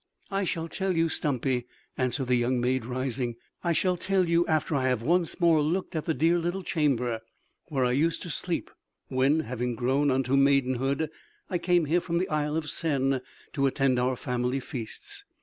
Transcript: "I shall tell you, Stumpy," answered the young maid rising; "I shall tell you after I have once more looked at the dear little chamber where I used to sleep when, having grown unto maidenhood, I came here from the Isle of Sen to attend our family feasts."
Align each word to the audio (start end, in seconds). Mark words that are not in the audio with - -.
"I 0.31 0.45
shall 0.45 0.67
tell 0.67 0.97
you, 0.97 1.09
Stumpy," 1.09 1.67
answered 1.95 2.25
the 2.25 2.33
young 2.35 2.59
maid 2.59 2.87
rising; 2.87 3.35
"I 3.63 3.71
shall 3.73 3.97
tell 3.97 4.27
you 4.27 4.47
after 4.47 4.73
I 4.73 4.87
have 4.87 5.03
once 5.03 5.39
more 5.39 5.61
looked 5.61 5.95
at 5.95 6.05
the 6.05 6.15
dear 6.15 6.39
little 6.39 6.63
chamber 6.63 7.19
where 7.67 7.85
I 7.85 7.91
used 7.91 8.23
to 8.23 8.31
sleep 8.31 8.71
when, 9.09 9.41
having 9.41 9.75
grown 9.75 10.09
unto 10.09 10.35
maidenhood, 10.35 11.11
I 11.51 11.59
came 11.59 11.85
here 11.85 12.01
from 12.01 12.17
the 12.17 12.29
Isle 12.29 12.57
of 12.57 12.67
Sen 12.67 13.21
to 13.53 13.67
attend 13.67 13.99
our 13.99 14.15
family 14.15 14.59
feasts." 14.59 15.23